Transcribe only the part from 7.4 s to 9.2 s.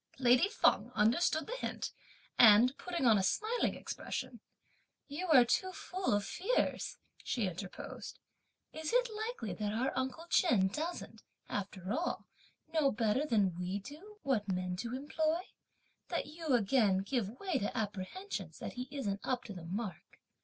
interposed. "Is it